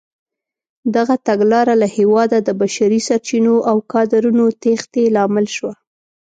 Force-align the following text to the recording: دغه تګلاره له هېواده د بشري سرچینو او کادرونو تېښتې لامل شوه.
دغه 0.95 1.15
تګلاره 1.27 1.73
له 1.81 1.87
هېواده 1.97 2.37
د 2.41 2.49
بشري 2.61 2.99
سرچینو 3.07 3.55
او 3.69 3.77
کادرونو 3.91 4.45
تېښتې 4.61 5.03
لامل 5.15 5.47
شوه. 5.55 5.73